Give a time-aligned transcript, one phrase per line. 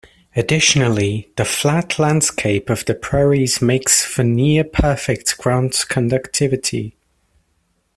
[0.35, 6.95] Additionally, the flat landscape of the prairies makes for near-perfect ground conductivity.